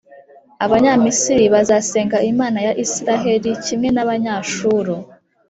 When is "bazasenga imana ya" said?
1.53-2.73